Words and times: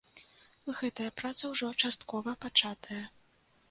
Гэтая 0.79 1.11
праца 1.21 1.53
ўжо 1.53 1.71
часткова 1.87 2.39
пачатая. 2.47 3.03